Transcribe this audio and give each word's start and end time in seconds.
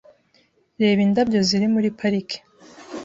Reba 0.81 0.99
indabyo 1.07 1.39
ziri 1.47 1.67
muri 1.73 1.87
parike. 1.99 2.37